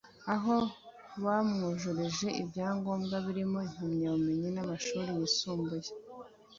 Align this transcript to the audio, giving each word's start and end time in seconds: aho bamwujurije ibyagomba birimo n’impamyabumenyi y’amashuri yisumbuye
aho 0.33 0.55
bamwujurije 1.23 2.27
ibyagomba 2.41 3.15
birimo 3.25 3.57
n’impamyabumenyi 3.63 4.47
y’amashuri 4.55 5.09
yisumbuye 5.19 5.89